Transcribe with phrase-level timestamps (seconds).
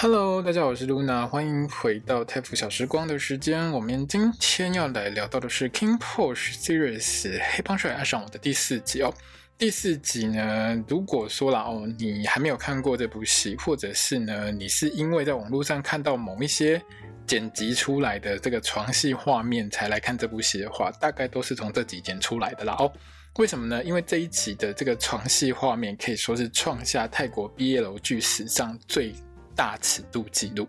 [0.00, 3.68] Hello，大家好，我是 Luna，欢迎回到泰腐小时光的时间。
[3.72, 7.02] 我们今天要来聊到的是《King Porsche Series》
[7.50, 9.12] 黑帮帅爱上我的第四集哦。
[9.58, 16.80] 第四集呢，如果说了哦，你还没有看过这部戏，或者是呢，你是因为在网络上看到某一些
[17.26, 22.92] 剪辑出来的这个床戏画面才来看这部戏的话，大概都是从这几剪出来的啦哦。
[23.38, 23.82] 为什么呢？
[23.82, 29.12] 因为这一集的这个床戏画面可以说是创下泰国 BL 剧史上最
[29.58, 30.64] 大尺度记录，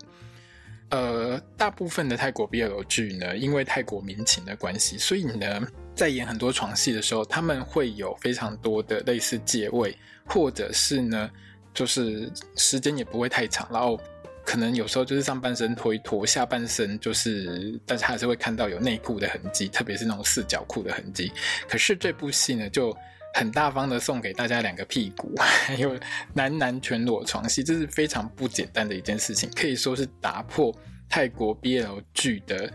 [0.88, 5.62] 呃，大部分的泰国 BL 剧呢，因为泰国民情的关系，所以呢，
[5.94, 11.30] 在演很多床戏的时候，他们会有非常多的类似借位，或者是呢，
[11.72, 13.96] 就是时间也不会太长，然后
[14.44, 21.30] 可能有时候就是上半身脱一脱，下半身就是大家还是会看到有内裤的痕迹，特别是那种四角裤的痕迹。
[21.68, 22.92] 可是这部戏呢，就
[23.34, 25.98] 很大方的送给大家两个屁股， 还有
[26.34, 30.74] 男男全裸床戏，这是非常不简单的一件事情，可以说是打破
[31.08, 32.72] 泰国 BL 剧的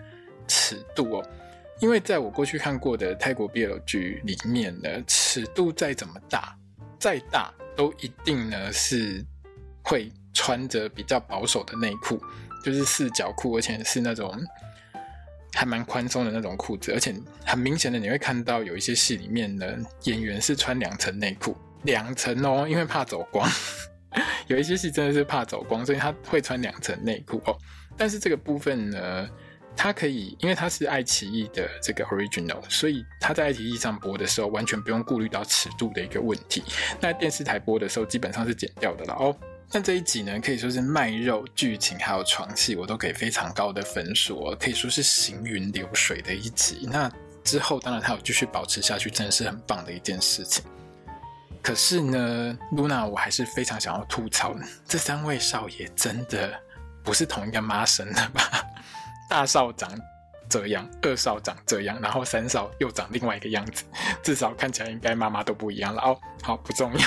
[0.47, 1.29] 尺度哦。
[1.81, 6.57] 因为在我过去看过的泰国 BL 剧里面呢，尺度再怎么大，
[6.97, 9.23] 再大都一定呢是
[9.83, 12.17] 会穿着比较保守的内裤，
[12.63, 14.33] 就是四角裤，而且是那种。
[15.55, 19.65] 还蛮宽松的那种裤子，而且很明显的你会看到有一些戏里面呢，
[20.03, 23.49] 演员是穿两层内裤，两层哦，因为怕走光。
[24.47, 27.57] 有一些戏真的是怕走光，所以他会穿两层内裤哦。
[27.95, 29.29] 但是这个部分呢，
[29.75, 36.63] 它可以，因为它是爱奇艺的这个 original，所以它在爱奇艺上播的时候完全不用顾虑到尺度的一个问题。
[36.99, 39.35] 那电视台播的时候基本上是剪掉的了哦。
[39.71, 46.87] 那这一集呢，可以说是卖肉、剧情还有床戏，我都给非常高的分数哦，可以说是行云流水的一集。
[46.89, 47.11] 那
[47.43, 50.63] 之后当然它有继续保持下去，真的是很棒的一件事情。
[51.61, 54.55] 可是呢，Luna，我还是非常想要吐槽，
[54.87, 56.53] 这三位少爷真的
[57.03, 58.63] 不是同一个妈生的吧？
[59.27, 59.91] 大少长
[60.47, 63.83] 这样，二少长这样，然后三少又长另外一个样子，
[64.23, 66.17] 至少看起来应该妈妈都不一样了哦。
[66.43, 67.05] 好，不重要。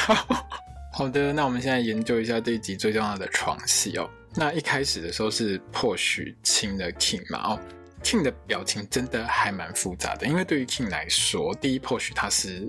[0.91, 4.10] 好的，那我们现在研究一下这一集最重要的床戏哦。
[4.34, 7.60] 那一开始的时候是 Porsche 亲了 King 嘛哦
[8.03, 12.66] ，King 的表情真的还蛮复杂的，因为对于 King 来说，第一 posh 他是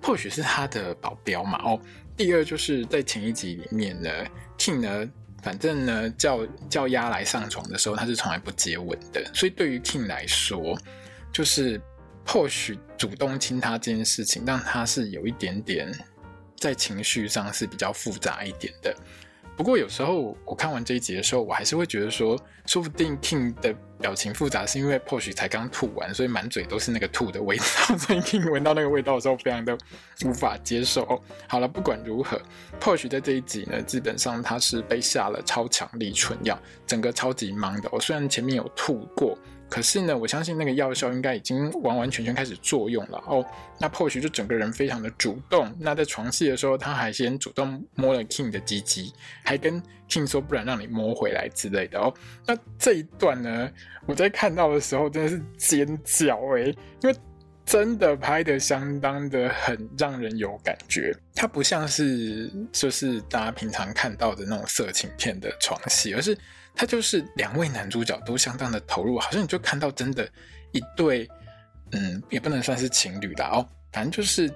[0.00, 1.80] posh 是他的保镖嘛哦，
[2.16, 4.10] 第二就是在前一集里面呢
[4.56, 5.10] ，King 呢，
[5.42, 10.78] 反正呢叫叫鸭来上床的时候，他是从来不接吻的，所以对于 King 来说，
[11.32, 11.80] 就是
[12.24, 15.92] posh 主动亲他这件事情，让他是有一点点。
[16.58, 18.94] 在情绪上是比较复杂一点的，
[19.56, 27.64] 不过有时候我看完这一集的时候，我还是会觉得说，说不定 King 的表情复杂是因为 Porsche 才刚吐完，所以满嘴都是那个吐的味道，
[27.96, 29.76] 所以 King 闻到那个味道的时候，非常的
[30.24, 31.22] 无法接受。
[31.48, 32.40] 好了，不管如何
[32.80, 37.88] ，Porsche 在这一集呢，基本上他是被下了超强力春药，整个超级忙的。
[37.92, 39.38] 我虽然前面有吐过。
[39.68, 43.44] 可是呢，我相信那个药效应该已经完完全全开始作用了哦。
[43.78, 45.74] 那 Porsche 就整个人非常的主动。
[45.78, 49.12] 那在床戏的时候，他还先主动摸了 King 的鸡鸡，
[49.44, 52.14] 还跟 King 说不然让你摸回来之类的哦。
[52.46, 53.70] 那这一段呢，
[54.06, 56.66] 我在看到的时候真的是尖叫诶，
[57.02, 57.16] 因为
[57.66, 61.14] 真的拍的相当的很让人有感觉。
[61.34, 66.38] 它不像是就是大家平常看到的那种色情片的床戏，而是。
[66.78, 70.28] 它就是两位男主角都相当的投入，好像你就看到真的，
[70.72, 71.26] 一对，
[71.92, 74.50] 嗯，也不能算是情侣啦哦，反正就是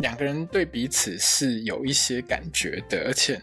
[0.00, 3.40] 两个人对彼此是有一些感觉的，而且。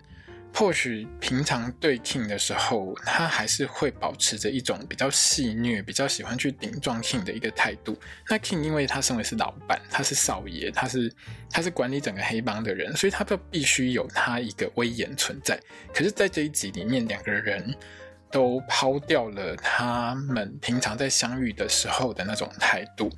[0.57, 7.95] 或许平常对 King 的时候，他还是会保持着一种比较戏谑、比较喜欢去顶撞 King 的一个态度。
[8.27, 11.13] 那 King 因为他身为是老板，他是少爷，他是
[11.51, 15.59] 他是管理整个黑帮的人，所以他就必须有他一个威严存在。
[15.93, 17.71] 可是，在这一集里面，两个人
[18.31, 23.11] 都抛掉了他们平常在相遇的时候的那种态度。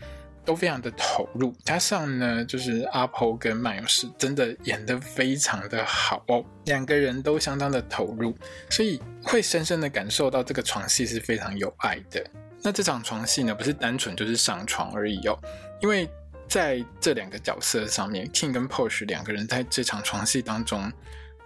[0.50, 8.36] 都非常的投入，加上呢，就是阿婆跟曼勇士真的演得非常的好哦，两个人都相当的投入，
[8.68, 12.26] 所以会深深的感受到这个床戏是非常有爱的。
[12.64, 15.38] 那这场床戏呢，不是单纯就是上床而已哦，
[15.84, 16.10] 因为
[16.48, 20.92] 在这两个角色上面，King 跟 Porsche 两个人在这场床戏当中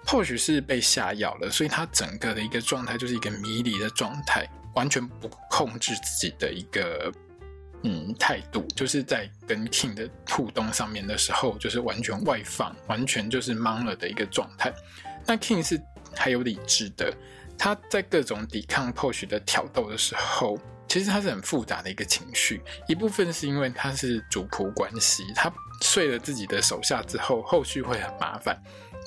[0.05, 7.11] ，Porsche 是被下药了，所以他整个的一个状态就是一个迷离的状态，完全不控制自己的一个。
[7.83, 14.73] 嗯态度，就是在跟 King 的互动上面的时候，就是完全外放，完全就是懵了的一个状态。
[15.25, 15.81] 那 King 是
[16.15, 17.13] 还有理智的，
[17.57, 20.57] 他在各种抵抗 Push 的挑逗的时候，
[20.87, 22.61] 其实他是很复杂的一个情绪。
[22.87, 25.51] 一部分是因为他是主仆关系，他
[25.81, 28.57] 睡了自己的手下之后，后续会很麻烦。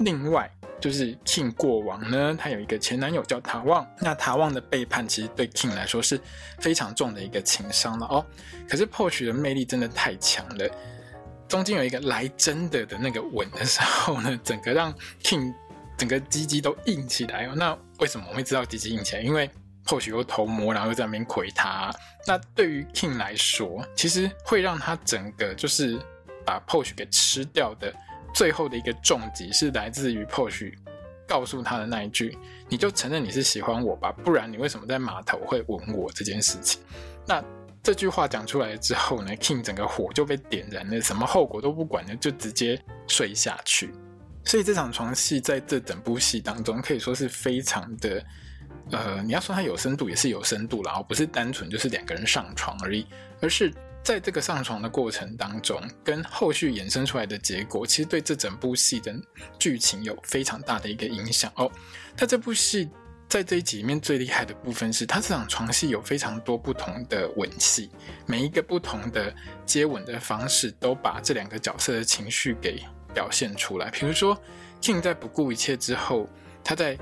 [0.00, 6.20] 另外就是 King 过往呢，他有一个前男友叫塔旺，那塔旺的背叛其实对 King 来说是
[6.58, 8.24] 非常重的一个情伤了哦。
[8.68, 10.68] 可是 Porsche 的魅力真的太强了，
[11.48, 15.54] 中间有一个来真的的那个吻的时候呢，整个让 King
[15.96, 17.54] 整个鸡鸡都硬起来哦。
[17.56, 19.22] 那为什么我会知道鸡鸡硬起来？
[19.22, 19.50] 因为
[19.86, 21.90] Porsche 又偷摸，然后又在那边亏他。
[22.26, 25.98] 那对于 King 来说，其实会让他整个就是
[26.44, 27.90] 把 Porsche 给吃掉的。
[28.36, 30.70] 最后的一个重击是来自于 Porsche
[31.26, 32.36] 告诉他的那一句
[32.68, 36.82] ：“你就承认你是喜欢我吧，不然你为什么在码头会吻我这件事情？”
[37.26, 37.42] 那
[37.82, 42.78] 这句话讲出来之后呢，King 整个火就被点燃了，什么后果都不管了，就直接
[43.08, 43.90] 睡下去。
[44.44, 48.22] 所以这场床戏在这整部戏当中可以说是非常的，
[48.90, 53.06] 呃，你要说它有深度也是有深度，然后不是单纯就是两个人上床而已，
[53.40, 53.72] 而是。
[54.06, 59.12] 在这个上床的过程当中，跟后续衍生出来的结果，其实对这整部戏的
[59.58, 61.68] 剧情有非常大的一个影响哦。
[62.16, 62.88] 他这部戏
[63.28, 67.90] 在这一集里面最厉害的部分是，他这场床戏有非常多不同的吻戏，
[68.26, 72.80] 每一个不同的接吻的方式，都把这两个角色的情绪给
[73.12, 73.90] 表现出来。
[73.90, 74.40] 比如说
[74.80, 76.28] ，King 在不顾一切之后，
[76.62, 76.96] 他在。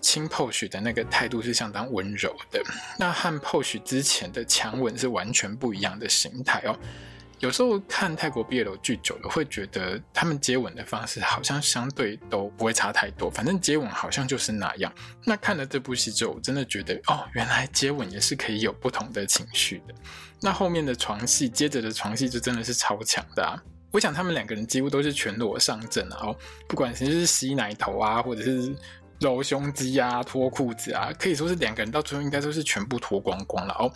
[0.00, 2.62] 亲 Posh 的那个态度是相当温柔的，
[2.98, 6.78] 那和 Posh 之前的强吻是完全不一样的形态哦。
[7.38, 14.92] 有时候看泰国毕业楼剧久了，会觉得他们接吻的方式好像相对都不会差太多，反正接吻好像就是那样。
[15.24, 19.94] 那看了这部戏之后，我真的觉得哦，原来接吻也是可以有不同的情绪的。
[20.42, 23.56] 那后面的床戏，接着的床戏就真的是超强的啊！
[23.90, 26.36] 我想他们两个人几乎都是全裸上阵啊，哦，
[26.68, 28.76] 不管是是吸奶头啊，或者是。
[29.20, 33.92] 揉胸肌啊，脱裤子啊，可以说是两个人到最后应该都是全部脱光光了哦。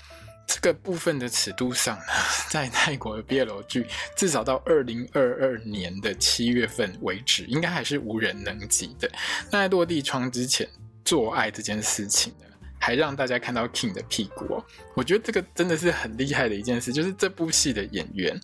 [0.46, 2.04] 这个部分的尺度上呢，
[2.50, 9.10] 在泰国的 BL 剧，至少到二零二二年的七月份为止，应该还是无人能及的。
[9.50, 10.68] 那在落地窗之前
[11.02, 12.44] 做爱这件事情呢，
[12.78, 14.64] 还让大家看到 King 的屁股哦。
[14.94, 18.38] 我觉得这个真的是很厉害的一件事，就是这部戏的演员。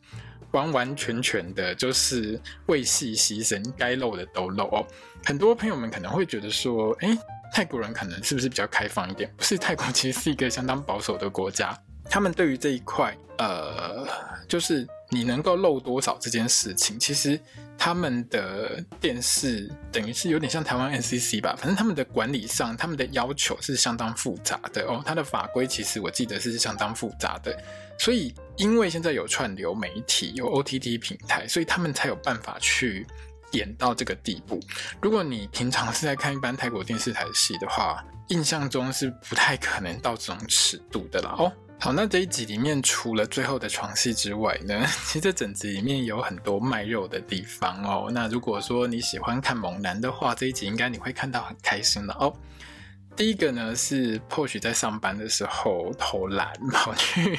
[0.52, 4.86] 完完全全的就是为戏牺牲，该露的都露哦。
[5.24, 7.16] 很多朋友们可能会觉得说，诶，
[7.52, 9.32] 泰国人可能是不是比较开放一点？
[9.36, 11.76] 不是，泰国其实是一个相当保守的国家。
[12.04, 14.06] 他们对于这一块，呃，
[14.48, 17.38] 就是你能够露多少这件事情，其实
[17.76, 21.54] 他们的电视等于是有点像台湾 NCC 吧。
[21.58, 25.02] 反正他们的管理上，他们的要求是相当复杂的哦。
[25.04, 27.54] 他的法规其实我记得是相当复杂的，
[27.98, 28.34] 所以。
[28.56, 33.06] 因为现在有串流媒体，有 OTT 平台，所以他们才有办法去
[33.52, 34.60] 演到这个地步。
[35.00, 41.34] 如果你平常是在看一般泰国电视台的戏的话，印象中是不太可能到这种尺度的啦。
[41.38, 41.50] 哦，
[41.82, 48.10] 好，那这一集里面除了最后的床戏之外呢，其实这整集里面有很多卖肉的地方哦。
[48.12, 52.30] 那如果说你喜欢看猛男的话，这一集应该你会看到很开心的哦。
[53.16, 57.38] 第一个呢是 p o s h 在上班的时候偷懒跑去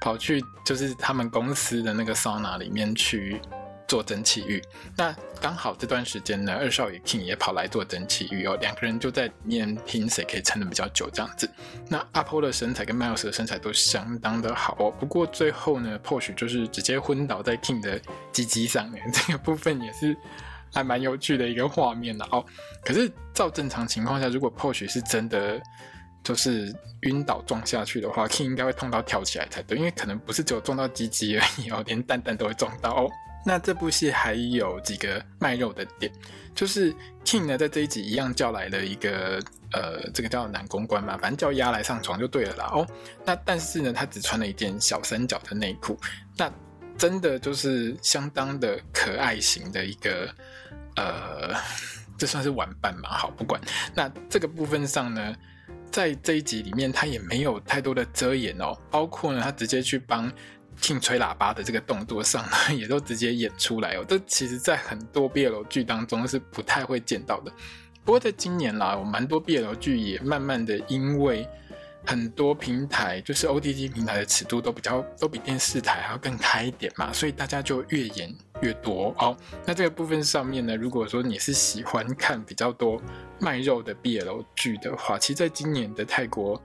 [0.00, 3.40] 跑去就是他们公司的那个桑拿里面去
[3.88, 4.62] 做蒸汽浴，
[4.96, 11.50] 那刚好这段时间呢，二少爷 King 也跑来做蒸汽浴哦，两个人就在里面拼谁可以撑得比较久这样子。
[11.88, 20.16] 那阿波的身材跟 Miles 的身材都相当的好哦，不过最后呢，Porsche 就是直接昏倒在 King 的鸡鸡上面，这个部分也是。
[20.70, 22.44] 还蛮有趣的一个画面的哦，
[22.84, 25.58] 可是照正常情况下，如果 Porsche 是真的
[26.22, 26.70] 就是
[27.04, 33.10] 晕倒撞下去的话，King 应该会痛到跳起来才对，因为可能不是只有撞到鸡鸡而已哦，连蛋蛋都会撞到哦。
[33.48, 36.12] 那这部戏还有几个卖肉的点，
[36.54, 42.86] 就是 King 呢在这一集一样叫来了一个呃，这个叫男公关嘛，反正叫丫来上床就对了啦哦。
[43.24, 45.98] 那但是呢，他只穿了一件小三角的内裤，
[46.36, 46.52] 那
[46.98, 50.28] 真的就是相当的可爱型的一个。
[50.96, 51.54] 呃，
[52.18, 53.08] 这算是玩伴嘛？
[53.10, 53.60] 好，不管。
[53.94, 55.32] 那这个部分上呢，
[55.92, 58.76] 在这一集里面，他也没有太多的遮掩哦。
[58.90, 60.28] 包括呢，他直接去帮
[60.80, 64.04] King 吹喇叭的这个动作上呢， 也都直接演出来哦。
[64.08, 67.52] 这其实在很多 BL 剧当中是不太会见到的。
[68.04, 71.48] 不过在今年啦，有蛮多 BL 剧也慢慢的因为。
[72.06, 79.36] 很多平台就是 OTT 平台的尺度都比较都比电视台还要更开一点嘛，所以大家就越演越多哦。
[79.66, 82.98] 那这个部分上面呢，如果说你是喜欢看比较多
[83.40, 86.58] 卖肉的 BL 剧的话，其实在今年的泰国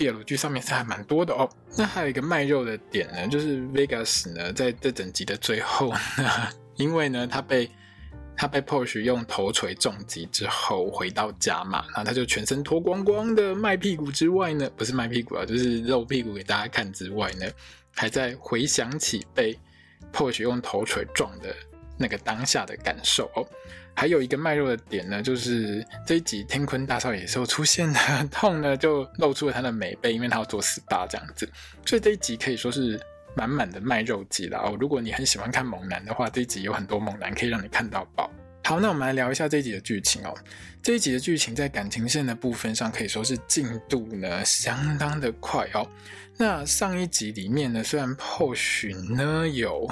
[0.00, 1.46] BL 剧上面是还蛮多的哦。
[1.76, 7.70] 那还有一个卖肉的点呢，就是 Vegas 呢在这整集的最后呢， 因为呢他被
[8.34, 17.46] 他被 Porsche 用头锤重击之后回到家嘛，然后他就全身脱光光的卖屁股之外呢，不是卖屁股啊，就是露屁股给大家看之外呢，
[17.94, 19.54] 还在回想起被
[20.10, 21.54] Porsche 用头锤撞的
[22.00, 23.46] 那个当下的感受哦。
[23.92, 31.46] 还有一个卖肉的点呢，就是这一集天坤大少爷时候出现的痛呢，就露出了他的美背，因为他要做 SPA 这样子，
[31.84, 32.98] 所以这一集可以说是
[33.36, 34.76] 满满的卖肉集了哦。
[34.80, 38.30] 如果你很喜欢看猛男的话，这一集有很多猛男可以让你看到爆。
[38.64, 40.32] 好，那我们来聊一下这一集的剧情哦。
[40.82, 45.86] 这一集的剧情在感情线的部分上可以说是进度呢相当的快哦。
[46.38, 49.86] 那上一集里面呢，虽然破寻呢有。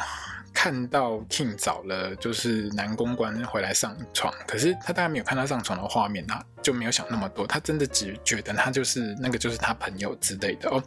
[0.61, 10.83] 看到 King 找了就是男公关回来上床，可是他大概没有看他上床的画面，他就没有想那么多，他真的只觉得他就是那个就是他朋友之类的哦。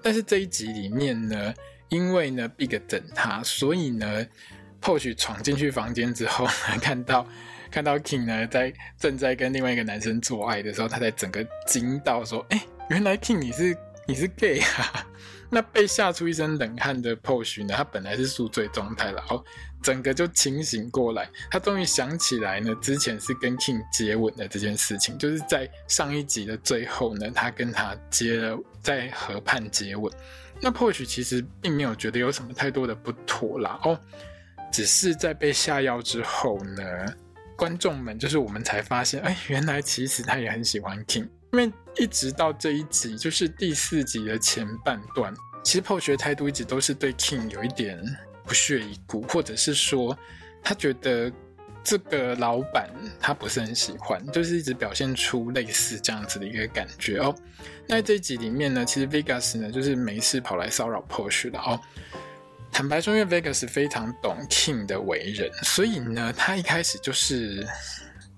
[0.00, 1.52] 但是这一集里面呢，
[1.88, 4.24] 因为呢 Big 整他，所以呢
[4.80, 7.26] p o c h 闯进去房间之后呢， 看到
[7.72, 15.04] 看到 King 呢在正在跟另外一个男生做爱的时候，他才整个惊到说：“哎、原来 King 你是你是 gay 啊！”
[15.50, 19.42] 那被吓出一身冷汗的 Posh 呢，他本来是宿醉状态，然后
[19.82, 30.12] 整个就清醒过来，他终于想起来呢，之前是跟 King 接吻的这件事情，就是在上一集的最后呢，他跟他接了在河畔接吻。
[30.60, 33.98] 那 Posh 其实并没有觉得有什么太多的不妥啦，哦，
[34.70, 36.82] 只是在被下药之后呢，
[37.56, 41.28] 观众们就是我们才发现，哎，原来其实他也很喜欢 King。
[41.52, 47.98] 因为一直到这一集，就是第四集的前半段，其实 Porsche 的态度一直都是对 King 有一点
[48.44, 50.16] 不屑一顾，或者是说
[50.62, 51.32] 他觉得
[51.82, 57.34] 这个老板他不是很喜欢，就是一直表现出类似这样子的一个感觉哦。
[57.86, 61.80] 那这一集里面呢，其实 Vegas 呢就是没事跑来骚扰 Porsche 的哦。
[62.70, 67.66] 坦白说，因为 Vegas 非常懂 King 的为人，所以呢，他一开始就是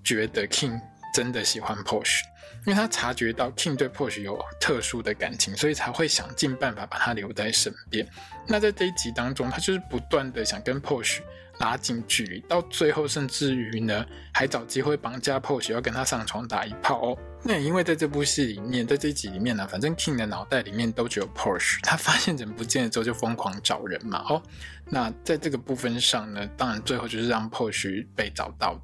[0.01, 0.79] 觉得 King
[1.13, 2.21] 真的喜欢 Porsche。
[2.65, 8.07] 因为他察觉到 King 对 Porsche 有特殊的感情，所以才会想尽办法把他留在身边。
[8.47, 11.21] 那在这一集当中，他就是不断的想跟 Porsche
[11.57, 17.17] 拉近距离，到最后甚至于呢，还找机会绑架 Porsche 要跟他上床打一炮哦。
[17.43, 24.43] 那也因为在这部戏里面，在这一集里面呢，反正 King 的脑袋里面都只有 Porsche，他发现人不见了之后就疯狂找人嘛哦。
[24.85, 28.79] 那在这个部分上呢，当然最后就是让 Porsche 被找到。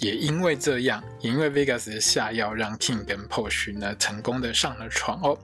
[0.00, 5.38] 也因为这样，也因为 Vegas 的下药，让 King 跟 Posh 呢成功的上了床哦。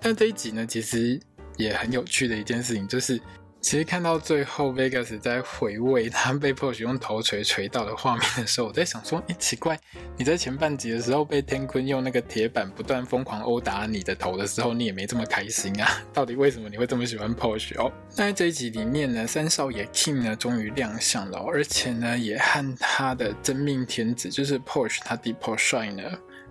[0.00, 1.20] 但这一集呢，其实
[1.56, 3.20] 也很有趣的一件事情，就是。
[3.64, 9.80] 其实看到最后，Vegas 在回味他被 Porsche 用头锤锤到的画面的时候， 我在想说：哎，奇怪，
[10.18, 15.90] 你在前半集的时候被天坤用那个铁板不断疯狂殴打你的头的时候，你也没这么开心啊？
[16.12, 17.90] 到底为什么你会这么喜欢 Porsche 哦？
[18.18, 26.02] 那在这一集里面呢，三少爷 King 呢终于亮相了，而且呢也和他的真命天子就是 Porsche 他弟 Porsche 呢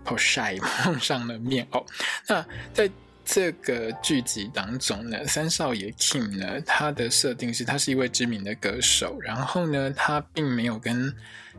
[0.03, 1.85] Porsche 碰上了面哦。
[2.27, 2.43] 那
[2.73, 2.89] 在
[3.25, 11.13] 这个剧集当中呢，三少爷 King 呢，他的设定是他是一位知名的歌手，然后呢，他并没有跟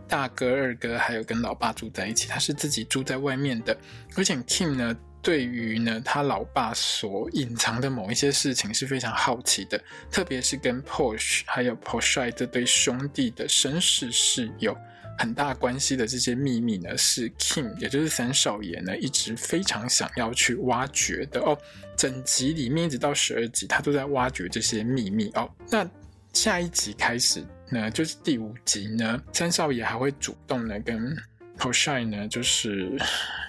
[0.06, 3.76] 大哥、二哥还有跟老爸住在一起，他是自己住在外面的。
[4.16, 14.76] 而且 King 呢，对于呢他老爸所隐藏的某一些事情是非常好奇的，特别是跟 Porsche 还有 Porsche 这对兄弟的身世是有
[15.18, 21.56] 很大关系的这些秘密呢，是 King，也就是三少爷呢，一直非常想要去挖掘的哦。
[21.96, 25.48] 整集里面一直到十二集，他都在挖掘这些秘密哦。
[25.70, 25.88] 那
[26.32, 31.16] 下一集开始呢，就是第五集呢，三少爷还会主动的跟
[31.56, 32.90] Porsche 呢，就是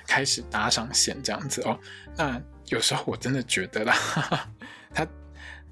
[0.08, 1.80] 开始搭上线这样子哦。
[2.16, 4.52] 那有时候我真的觉得啦，哈哈，
[4.94, 5.08] 他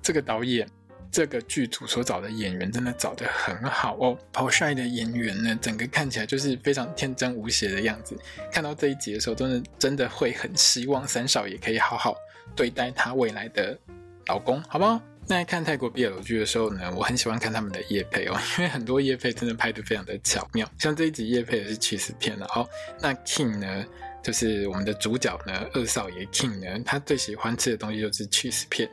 [0.02, 0.68] 这个导演。
[1.14, 8.18] 这个剧组所找的演员真的找得很好哦好帅的演员呢，整个看起来就是非常天真无邪的样子。
[8.52, 12.16] 看到这一集的时候，真的真的会很希望三少爷可以好好
[12.56, 13.78] 对待他未来的
[14.26, 15.00] 老公，好不好？
[15.28, 20.68] 那看泰国 BL 剧的时候呢，我很喜欢看他们的夜配哦， 因为很多夜配真的拍得非常的巧妙。
[20.80, 22.68] 像这一集夜配的是 cheese 片了哦，
[23.00, 23.86] 那 King 呢，
[24.24, 28.90] 就是我们的主角呢，二少爷 King 呢，他最喜欢吃的东西就是 cheese 片。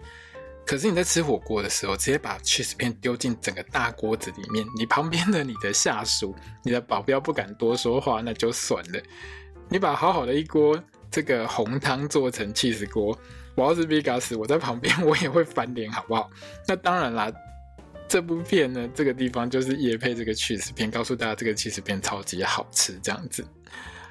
[0.71, 9.03] 可是你在吃火锅的时候，直接把 cheese 片丢进整个大锅子里面，你旁边的你的下属、你的保镖不敢多说话，那就算了。
[9.69, 13.19] 你把好好的一锅这个红汤做成 cheese 锅，
[13.57, 16.31] 我要是 Vegas，我在旁边我也会翻脸，好不好？
[16.69, 17.33] 那当然啦，
[18.07, 23.45] 这部片呢，这个地方就是也配这个 cheese 片，告诉大家这个 cheese 片超级好吃，这样子。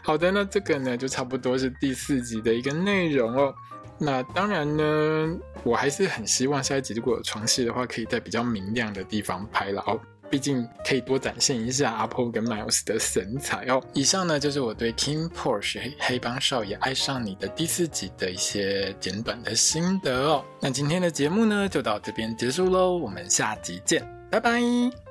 [0.04, 3.56] 好的，那这个呢就差不多是第四集的一个内容哦。
[4.00, 10.00] 那当然呢，我还是很希望下一集如果有床戏的话，可以在比较明亮的地方拍了哦。
[10.30, 13.84] 毕竟可以多展现一下阿波跟 Miles 的神采哦。
[13.94, 20.46] 以上呢就是我对 King Porsche 黑黑帮少爷爱上你的第四集的一些简短的心得哦。
[20.62, 25.09] 那今天的节目呢就到这边结束喽，我们下集见，拜拜。